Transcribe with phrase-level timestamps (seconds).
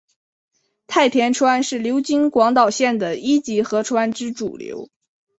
[0.87, 4.89] 太田川是流经广岛县的一级河川之主流。